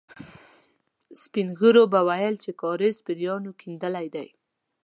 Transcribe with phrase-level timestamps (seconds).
[1.21, 4.27] سپين ږيرو به ويل چې کاریز پېريانو کېندلی دی.